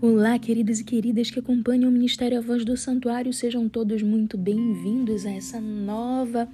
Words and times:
Olá, 0.00 0.38
queridos 0.38 0.78
e 0.78 0.84
queridas 0.84 1.28
que 1.28 1.40
acompanham 1.40 1.90
o 1.90 1.92
Ministério 1.92 2.38
A 2.38 2.40
Voz 2.40 2.64
do 2.64 2.76
Santuário, 2.76 3.32
sejam 3.32 3.68
todos 3.68 4.00
muito 4.00 4.38
bem-vindos 4.38 5.26
a 5.26 5.32
essa 5.32 5.60
nova 5.60 6.48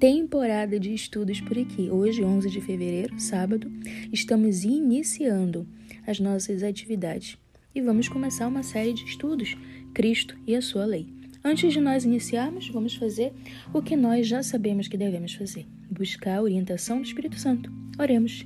temporada 0.00 0.80
de 0.80 0.92
estudos 0.92 1.40
por 1.40 1.56
aqui. 1.56 1.88
Hoje, 1.88 2.24
11 2.24 2.50
de 2.50 2.60
fevereiro, 2.60 3.14
sábado, 3.20 3.70
estamos 4.12 4.64
iniciando 4.64 5.64
as 6.04 6.18
nossas 6.18 6.64
atividades 6.64 7.38
e 7.72 7.80
vamos 7.80 8.08
começar 8.08 8.48
uma 8.48 8.64
série 8.64 8.92
de 8.92 9.04
estudos, 9.04 9.56
Cristo 9.94 10.36
e 10.44 10.56
a 10.56 10.60
sua 10.60 10.84
lei. 10.84 11.06
Antes 11.44 11.72
de 11.72 11.80
nós 11.80 12.04
iniciarmos, 12.04 12.68
vamos 12.68 12.96
fazer 12.96 13.32
o 13.72 13.80
que 13.80 13.94
nós 13.94 14.26
já 14.26 14.42
sabemos 14.42 14.88
que 14.88 14.96
devemos 14.96 15.34
fazer: 15.34 15.68
buscar 15.88 16.38
a 16.38 16.42
orientação 16.42 17.00
do 17.00 17.06
Espírito 17.06 17.38
Santo. 17.38 17.72
Oremos. 17.96 18.44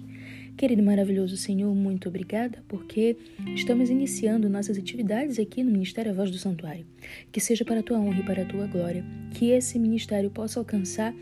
Querido 0.57 0.82
maravilhoso 0.82 1.36
Senhor, 1.36 1.75
muito 1.75 2.08
obrigada 2.08 2.63
porque 2.68 3.17
estamos 3.54 3.90
iniciando 3.90 4.49
nossas 4.49 4.79
atividades 4.79 5.39
aqui 5.39 5.64
no 5.64 5.72
Ministério 5.72 6.13
A 6.13 6.14
Voz 6.14 6.31
do 6.31 6.39
Santuário. 6.39 6.86
Que 7.32 7.40
seja 7.40 7.64
para 7.64 7.81
a 7.81 7.82
tua 7.82 7.99
honra 7.99 8.21
e 8.21 8.25
para 8.25 8.43
a 8.43 8.44
tua 8.44 8.67
glória, 8.67 9.04
que 9.35 9.50
esse 9.50 9.79
ministério 9.79 10.30
possa 10.30 10.61
alcançar 10.61 11.14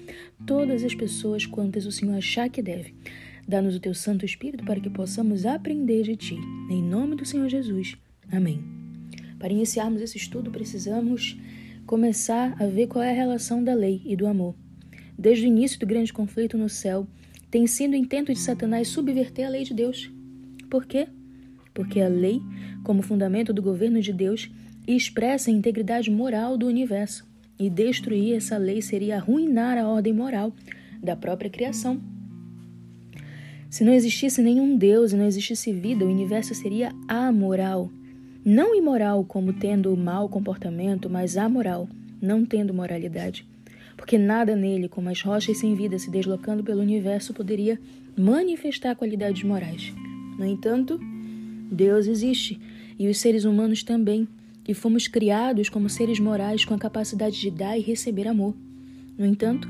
todas 0.46 0.84
as 0.84 0.94
pessoas 0.94 1.46
quantas 1.46 1.86
o 1.86 1.92
Senhor 1.92 2.16
achar 2.16 2.50
que 2.50 2.60
deve. 2.60 2.94
Dá-nos 3.48 3.76
o 3.76 3.80
teu 3.80 3.94
Santo 3.94 4.24
Espírito 4.24 4.64
para 4.64 4.80
que 4.80 4.90
possamos 4.90 5.46
aprender 5.46 6.02
de 6.02 6.16
ti. 6.16 6.36
Em 6.70 6.82
nome 6.82 7.16
do 7.16 7.24
Senhor 7.24 7.48
Jesus. 7.48 7.96
Amém. 8.30 8.62
Para 9.38 9.52
iniciarmos 9.52 10.02
esse 10.02 10.18
estudo, 10.18 10.50
precisamos 10.50 11.38
começar 11.86 12.54
a 12.62 12.66
ver 12.66 12.88
qual 12.88 13.02
é 13.02 13.10
a 13.10 13.14
relação 13.14 13.64
da 13.64 13.74
lei 13.74 14.02
e 14.04 14.14
do 14.14 14.26
amor. 14.26 14.54
Desde 15.18 15.46
o 15.46 15.48
início 15.48 15.80
do 15.80 15.86
grande 15.86 16.12
conflito 16.12 16.58
no 16.58 16.68
céu, 16.68 17.06
tem 17.50 17.66
sido 17.66 17.92
o 17.92 17.96
intento 17.96 18.32
de 18.32 18.38
Satanás 18.38 18.88
subverter 18.88 19.46
a 19.46 19.50
lei 19.50 19.64
de 19.64 19.74
Deus. 19.74 20.10
Por 20.70 20.86
quê? 20.86 21.08
Porque 21.74 22.00
a 22.00 22.08
lei, 22.08 22.40
como 22.84 23.02
fundamento 23.02 23.52
do 23.52 23.60
governo 23.60 24.00
de 24.00 24.12
Deus, 24.12 24.48
expressa 24.86 25.50
a 25.50 25.54
integridade 25.54 26.10
moral 26.10 26.56
do 26.56 26.66
universo, 26.66 27.28
e 27.58 27.68
destruir 27.68 28.36
essa 28.36 28.56
lei 28.56 28.80
seria 28.80 29.16
arruinar 29.16 29.76
a 29.76 29.86
ordem 29.86 30.12
moral 30.12 30.54
da 31.02 31.14
própria 31.14 31.50
criação. 31.50 32.00
Se 33.68 33.84
não 33.84 33.92
existisse 33.92 34.40
nenhum 34.40 34.76
Deus 34.76 35.12
e 35.12 35.16
não 35.16 35.26
existisse 35.26 35.72
vida, 35.72 36.04
o 36.04 36.08
universo 36.08 36.54
seria 36.54 36.92
amoral. 37.06 37.90
Não 38.44 38.74
imoral 38.74 39.24
como 39.24 39.52
tendo 39.52 39.94
mau 39.96 40.28
comportamento, 40.28 41.10
mas 41.10 41.36
amoral, 41.36 41.88
não 42.20 42.46
tendo 42.46 42.72
moralidade 42.72 43.49
porque 44.00 44.16
nada 44.16 44.56
nele, 44.56 44.88
como 44.88 45.10
as 45.10 45.20
rochas 45.20 45.58
sem 45.58 45.74
vida 45.74 45.98
se 45.98 46.10
deslocando 46.10 46.64
pelo 46.64 46.80
universo, 46.80 47.34
poderia 47.34 47.78
manifestar 48.16 48.96
qualidades 48.96 49.42
morais. 49.42 49.92
No 50.38 50.46
entanto, 50.46 50.98
Deus 51.70 52.06
existe 52.06 52.58
e 52.98 53.08
os 53.08 53.18
seres 53.18 53.44
humanos 53.44 53.82
também, 53.82 54.26
e 54.66 54.72
fomos 54.72 55.06
criados 55.06 55.68
como 55.68 55.90
seres 55.90 56.18
morais 56.18 56.64
com 56.64 56.72
a 56.72 56.78
capacidade 56.78 57.38
de 57.38 57.50
dar 57.50 57.76
e 57.76 57.82
receber 57.82 58.26
amor. 58.26 58.54
No 59.18 59.26
entanto, 59.26 59.68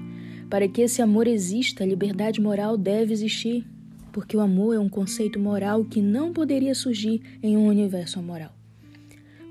para 0.49 0.69
que 0.69 0.83
esse 0.83 1.03
amor 1.03 1.27
exista, 1.27 1.83
a 1.83 1.87
liberdade 1.87 2.41
moral 2.41 2.77
deve 2.77 3.13
existir, 3.13 3.67
porque 4.13 4.37
o 4.37 4.41
amor 4.41 4.77
é 4.77 4.79
um 4.79 4.89
conceito 4.89 5.41
moral 5.41 5.85
que 5.85 6.01
não 6.01 6.33
poderia 6.33 6.75
surgir 6.75 7.21
em 7.43 7.57
um 7.57 7.67
universo 7.67 8.21
amoral, 8.21 8.55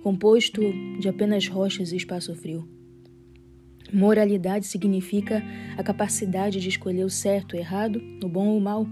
composto 0.01 0.61
de 1.01 1.09
apenas 1.09 1.49
rochas 1.49 1.91
e 1.91 1.97
espaço 1.97 2.33
frio. 2.33 2.78
Moralidade 3.91 4.65
significa 4.65 5.43
a 5.77 5.83
capacidade 5.83 6.59
de 6.59 6.69
escolher 6.69 7.03
o 7.03 7.09
certo, 7.09 7.53
o 7.53 7.55
errado, 7.57 8.01
o 8.23 8.27
bom 8.27 8.47
ou 8.47 8.57
o 8.57 8.61
mal. 8.61 8.87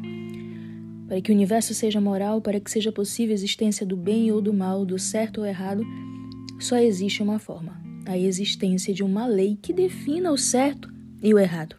Para 1.07 1.21
que 1.21 1.31
o 1.31 1.35
universo 1.35 1.73
seja 1.73 2.01
moral, 2.01 2.41
para 2.41 2.59
que 2.59 2.69
seja 2.69 2.91
possível 2.91 3.33
a 3.33 3.35
existência 3.35 3.85
do 3.85 3.95
bem 3.95 4.31
ou 4.31 4.41
do 4.41 4.53
mal, 4.53 4.85
do 4.85 4.97
certo 4.97 5.39
ou 5.39 5.45
errado, 5.45 5.85
só 6.59 6.77
existe 6.77 7.21
uma 7.21 7.39
forma: 7.39 7.79
a 8.05 8.17
existência 8.17 8.93
de 8.93 9.03
uma 9.03 9.25
lei 9.25 9.57
que 9.61 9.71
defina 9.71 10.31
o 10.31 10.37
certo 10.37 10.91
e 11.21 11.33
o 11.33 11.39
errado. 11.39 11.75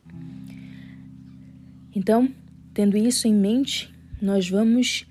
Então, 1.95 2.29
tendo 2.73 2.97
isso 2.97 3.27
em 3.27 3.35
mente, 3.35 3.93
nós 4.23 4.49
vamos 4.49 5.07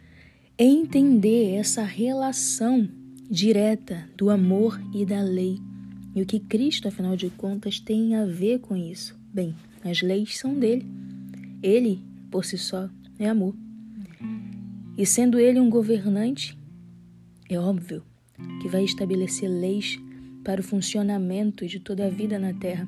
entender 0.57 1.55
essa 1.55 1.83
relação 1.83 2.87
direta 3.29 4.09
do 4.17 4.29
amor 4.29 4.81
e 4.93 5.05
da 5.05 5.21
lei 5.21 5.59
e 6.17 6.21
o 6.23 6.25
que 6.25 6.39
Cristo, 6.39 6.87
afinal 6.87 7.15
de 7.15 7.29
contas, 7.29 7.79
tem 7.79 8.15
a 8.15 8.25
ver 8.25 8.57
com 8.57 8.75
isso? 8.75 9.15
Bem, 9.31 9.53
as 9.85 10.01
leis 10.01 10.35
são 10.39 10.57
dele. 10.57 10.83
Ele, 11.61 12.01
por 12.31 12.43
si 12.43 12.57
só, 12.57 12.89
é 13.19 13.29
amor. 13.29 13.53
E 14.97 15.05
sendo 15.05 15.37
ele 15.39 15.59
um 15.59 15.69
governante, 15.69 16.57
é 17.47 17.59
óbvio 17.59 18.01
que 18.59 18.67
vai 18.67 18.83
estabelecer 18.83 19.47
leis 19.47 19.99
para 20.43 20.59
o 20.59 20.63
funcionamento 20.63 21.67
de 21.67 21.79
toda 21.79 22.07
a 22.07 22.09
vida 22.09 22.39
na 22.39 22.51
Terra. 22.51 22.87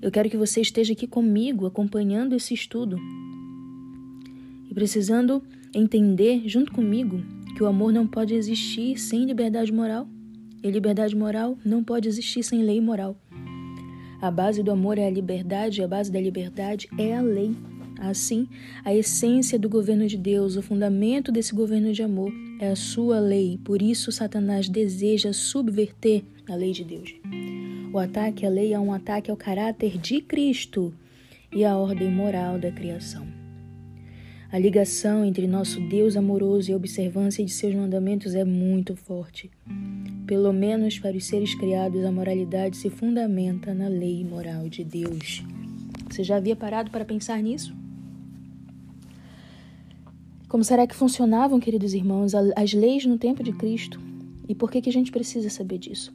Eu 0.00 0.10
quero 0.10 0.30
que 0.30 0.38
você 0.38 0.62
esteja 0.62 0.94
aqui 0.94 1.06
comigo, 1.06 1.66
acompanhando 1.66 2.34
esse 2.34 2.54
estudo 2.54 2.96
e 4.66 4.72
precisando 4.72 5.42
entender, 5.74 6.48
junto 6.48 6.72
comigo, 6.72 7.20
que 7.54 7.62
o 7.62 7.66
amor 7.66 7.92
não 7.92 8.06
pode 8.06 8.32
existir 8.32 8.98
sem 8.98 9.26
liberdade 9.26 9.70
moral. 9.70 10.08
E 10.62 10.70
liberdade 10.70 11.16
moral 11.16 11.58
não 11.64 11.82
pode 11.82 12.08
existir 12.08 12.42
sem 12.42 12.62
lei 12.62 12.80
moral. 12.80 13.16
A 14.20 14.30
base 14.30 14.62
do 14.62 14.70
amor 14.70 14.98
é 14.98 15.06
a 15.06 15.10
liberdade, 15.10 15.82
a 15.82 15.88
base 15.88 16.12
da 16.12 16.20
liberdade 16.20 16.88
é 16.96 17.16
a 17.16 17.20
lei. 17.20 17.56
Assim, 17.98 18.48
a 18.84 18.94
essência 18.94 19.58
do 19.58 19.68
governo 19.68 20.06
de 20.06 20.16
Deus, 20.16 20.56
o 20.56 20.62
fundamento 20.62 21.32
desse 21.32 21.54
governo 21.54 21.92
de 21.92 22.02
amor 22.02 22.32
é 22.60 22.68
a 22.68 22.76
sua 22.76 23.18
lei. 23.18 23.58
Por 23.64 23.82
isso, 23.82 24.12
Satanás 24.12 24.68
deseja 24.68 25.32
subverter 25.32 26.22
a 26.48 26.54
lei 26.54 26.72
de 26.72 26.84
Deus. 26.84 27.14
O 27.92 27.98
ataque 27.98 28.46
à 28.46 28.48
lei 28.48 28.72
é 28.72 28.78
um 28.78 28.92
ataque 28.92 29.30
ao 29.30 29.36
caráter 29.36 29.98
de 29.98 30.20
Cristo 30.20 30.94
e 31.52 31.64
à 31.64 31.76
ordem 31.76 32.10
moral 32.10 32.58
da 32.58 32.70
criação. 32.70 33.26
A 34.52 34.58
ligação 34.58 35.24
entre 35.24 35.46
nosso 35.46 35.80
Deus 35.88 36.16
amoroso 36.16 36.70
e 36.70 36.74
a 36.74 36.76
observância 36.76 37.44
de 37.44 37.50
seus 37.50 37.74
mandamentos 37.74 38.34
é 38.34 38.44
muito 38.44 38.94
forte. 38.94 39.50
Pelo 40.26 40.52
menos 40.52 40.98
para 40.98 41.16
os 41.16 41.26
seres 41.26 41.54
criados, 41.54 42.04
a 42.04 42.12
moralidade 42.12 42.76
se 42.76 42.88
fundamenta 42.88 43.74
na 43.74 43.88
lei 43.88 44.24
moral 44.24 44.68
de 44.68 44.84
Deus. 44.84 45.42
Você 46.08 46.22
já 46.22 46.36
havia 46.36 46.54
parado 46.54 46.90
para 46.90 47.04
pensar 47.04 47.42
nisso? 47.42 47.74
Como 50.48 50.62
será 50.62 50.86
que 50.86 50.94
funcionavam, 50.94 51.58
queridos 51.58 51.94
irmãos, 51.94 52.34
as 52.34 52.72
leis 52.72 53.04
no 53.04 53.18
tempo 53.18 53.42
de 53.42 53.52
Cristo? 53.52 53.98
E 54.48 54.54
por 54.54 54.70
que, 54.70 54.80
que 54.82 54.90
a 54.90 54.92
gente 54.92 55.10
precisa 55.10 55.48
saber 55.48 55.78
disso? 55.78 56.14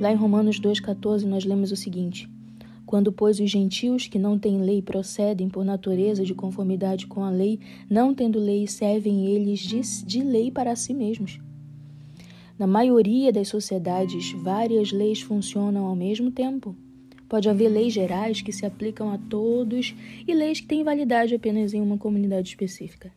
Lá 0.00 0.12
em 0.12 0.16
Romanos 0.16 0.60
2,14 0.60 1.24
nós 1.24 1.44
lemos 1.44 1.70
o 1.70 1.76
seguinte: 1.76 2.28
quando, 2.84 3.12
pois, 3.12 3.40
os 3.40 3.50
gentios 3.50 4.06
que 4.06 4.18
não 4.18 4.38
têm 4.38 4.60
lei 4.60 4.82
procedem 4.82 5.48
por 5.48 5.64
natureza 5.64 6.24
de 6.24 6.34
conformidade 6.34 7.06
com 7.06 7.24
a 7.24 7.30
lei, 7.30 7.58
não 7.88 8.14
tendo 8.14 8.38
lei, 8.38 8.66
servem 8.66 9.26
eles 9.26 9.60
de, 9.60 9.80
de 10.04 10.22
lei 10.22 10.50
para 10.50 10.76
si 10.76 10.92
mesmos. 10.92 11.40
Na 12.58 12.66
maioria 12.66 13.30
das 13.30 13.48
sociedades, 13.48 14.32
várias 14.32 14.90
leis 14.90 15.20
funcionam 15.20 15.84
ao 15.84 15.94
mesmo 15.94 16.30
tempo. 16.30 16.74
Pode 17.28 17.50
haver 17.50 17.68
leis 17.68 17.92
gerais 17.92 18.40
que 18.40 18.50
se 18.50 18.64
aplicam 18.64 19.12
a 19.12 19.18
todos 19.18 19.94
e 20.26 20.32
leis 20.32 20.60
que 20.60 20.66
têm 20.66 20.82
validade 20.82 21.34
apenas 21.34 21.74
em 21.74 21.82
uma 21.82 21.98
comunidade 21.98 22.48
específica. 22.48 23.12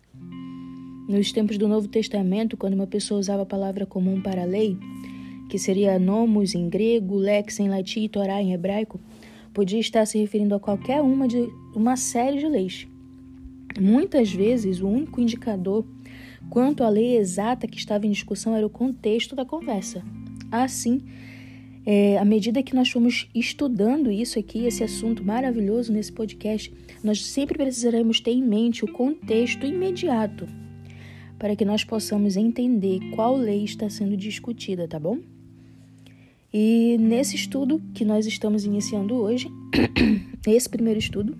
Nos 1.07 1.31
tempos 1.31 1.57
do 1.57 1.69
Novo 1.69 1.87
Testamento, 1.87 2.57
quando 2.57 2.73
uma 2.73 2.85
pessoa 2.85 3.19
usava 3.19 3.43
a 3.43 3.45
palavra 3.45 3.85
comum 3.85 4.19
para 4.19 4.43
lei, 4.43 4.77
que 5.49 5.57
seria 5.57 5.97
nomos 5.97 6.53
em 6.53 6.67
grego, 6.67 7.15
lex 7.15 7.61
em 7.61 7.69
latim 7.69 8.03
e 8.03 8.09
torá 8.09 8.41
em 8.41 8.51
hebraico, 8.51 8.99
podia 9.53 9.79
estar 9.79 10.05
se 10.05 10.17
referindo 10.17 10.53
a 10.53 10.59
qualquer 10.59 11.01
uma 11.01 11.27
de 11.27 11.47
uma 11.73 11.95
série 11.95 12.39
de 12.39 12.47
leis. 12.47 12.87
Muitas 13.79 14.33
vezes, 14.33 14.81
o 14.81 14.87
único 14.87 15.21
indicador 15.21 15.85
quanto 16.49 16.83
à 16.83 16.89
lei 16.89 17.17
exata 17.17 17.67
que 17.67 17.77
estava 17.77 18.05
em 18.05 18.11
discussão 18.11 18.55
era 18.55 18.65
o 18.65 18.69
contexto 18.69 19.35
da 19.35 19.45
conversa. 19.45 20.03
Assim, 20.51 21.01
é, 21.85 22.17
à 22.17 22.25
medida 22.25 22.63
que 22.63 22.75
nós 22.75 22.89
fomos 22.89 23.29
estudando 23.33 24.11
isso 24.11 24.37
aqui, 24.37 24.65
esse 24.65 24.83
assunto 24.83 25.23
maravilhoso 25.23 25.91
nesse 25.91 26.11
podcast, 26.11 26.73
nós 27.03 27.25
sempre 27.25 27.57
precisaremos 27.57 28.19
ter 28.19 28.31
em 28.31 28.43
mente 28.43 28.83
o 28.83 28.91
contexto 28.91 29.65
imediato 29.65 30.47
para 31.37 31.55
que 31.55 31.63
nós 31.63 31.83
possamos 31.83 32.35
entender 32.35 32.99
qual 33.15 33.35
lei 33.35 33.63
está 33.63 33.89
sendo 33.89 34.17
discutida, 34.17 34.87
tá 34.87 34.99
bom? 34.99 35.19
E 36.53 36.97
nesse 36.99 37.35
estudo 37.35 37.81
que 37.93 38.03
nós 38.03 38.25
estamos 38.25 38.65
iniciando 38.65 39.15
hoje, 39.15 39.49
esse 40.45 40.67
primeiro 40.67 40.99
estudo, 40.99 41.37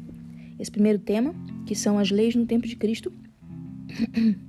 esse 0.57 0.71
primeiro 0.71 1.00
tema, 1.00 1.35
que 1.65 1.75
são 1.75 2.00
as 2.00 2.09
leis 2.09 2.33
no 2.35 2.45
tempo 2.45 2.65
de 2.65 2.75
Cristo. 2.75 3.12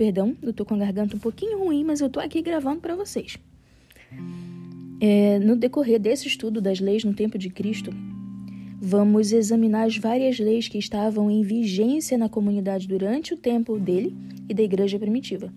Perdão, 0.00 0.34
eu 0.40 0.50
tô 0.50 0.64
com 0.64 0.72
a 0.72 0.78
garganta 0.78 1.14
um 1.14 1.18
pouquinho 1.18 1.58
ruim, 1.58 1.84
mas 1.84 2.00
eu 2.00 2.08
tô 2.08 2.20
aqui 2.20 2.40
gravando 2.40 2.80
para 2.80 2.96
vocês. 2.96 3.36
É, 4.98 5.38
no 5.40 5.54
decorrer 5.54 6.00
desse 6.00 6.26
estudo 6.26 6.58
das 6.58 6.80
leis 6.80 7.04
no 7.04 7.12
tempo 7.12 7.36
de 7.36 7.50
Cristo, 7.50 7.90
vamos 8.80 9.30
examinar 9.30 9.86
as 9.86 9.98
várias 9.98 10.38
leis 10.38 10.68
que 10.68 10.78
estavam 10.78 11.30
em 11.30 11.42
vigência 11.42 12.16
na 12.16 12.30
comunidade 12.30 12.88
durante 12.88 13.34
o 13.34 13.36
tempo 13.36 13.78
dele 13.78 14.16
e 14.48 14.54
da 14.54 14.62
igreja 14.62 14.98
primitiva 14.98 15.52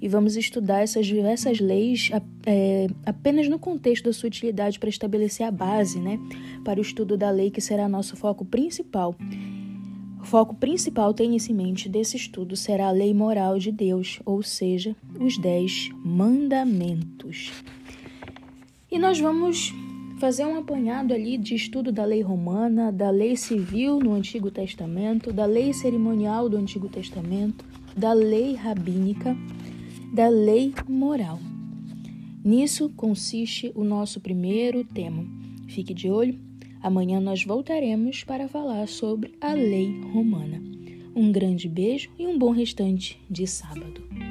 e 0.00 0.08
vamos 0.08 0.36
estudar 0.36 0.80
essas 0.80 1.06
diversas 1.06 1.60
leis 1.60 2.10
é, 2.46 2.86
apenas 3.04 3.48
no 3.48 3.58
contexto 3.58 4.04
da 4.04 4.12
sua 4.12 4.28
utilidade 4.28 4.78
para 4.78 4.88
estabelecer 4.88 5.44
a 5.44 5.50
base 5.50 5.98
né, 5.98 6.18
para 6.64 6.78
o 6.78 6.82
estudo 6.82 7.16
da 7.16 7.30
lei, 7.30 7.50
que 7.50 7.60
será 7.60 7.88
nosso 7.88 8.16
foco 8.16 8.44
principal. 8.44 9.14
O 10.20 10.24
foco 10.24 10.54
principal, 10.54 11.14
tenha-se 11.14 11.52
em 11.52 11.54
mente, 11.54 11.88
desse 11.88 12.16
estudo 12.16 12.56
será 12.56 12.88
a 12.88 12.92
lei 12.92 13.12
moral 13.14 13.58
de 13.58 13.72
Deus, 13.72 14.20
ou 14.24 14.42
seja, 14.42 14.94
os 15.18 15.38
Dez 15.38 15.90
Mandamentos. 16.04 17.52
E 18.90 18.98
nós 18.98 19.18
vamos 19.18 19.72
fazer 20.18 20.44
um 20.44 20.58
apanhado 20.58 21.14
ali 21.14 21.38
de 21.38 21.54
estudo 21.54 21.90
da 21.90 22.04
lei 22.04 22.20
romana, 22.20 22.92
da 22.92 23.10
lei 23.10 23.36
civil 23.36 23.98
no 23.98 24.12
Antigo 24.12 24.50
Testamento, 24.50 25.32
da 25.32 25.46
lei 25.46 25.72
cerimonial 25.72 26.48
do 26.48 26.56
Antigo 26.56 26.88
Testamento, 26.88 27.64
da 27.96 28.12
lei 28.12 28.54
rabínica 28.54 29.36
da 30.12 30.28
lei 30.28 30.74
moral. 30.88 31.38
Nisso 32.44 32.90
consiste 32.90 33.70
o 33.74 33.84
nosso 33.84 34.20
primeiro 34.20 34.82
tema. 34.82 35.24
Fique 35.68 35.94
de 35.94 36.10
olho, 36.10 36.36
amanhã 36.82 37.20
nós 37.20 37.44
voltaremos 37.44 38.24
para 38.24 38.48
falar 38.48 38.88
sobre 38.88 39.32
a 39.40 39.52
lei 39.52 40.00
romana. 40.12 40.62
Um 41.14 41.32
grande 41.32 41.68
beijo 41.68 42.10
e 42.18 42.26
um 42.26 42.38
bom 42.38 42.50
restante 42.50 43.20
de 43.28 43.46
sábado. 43.46 44.29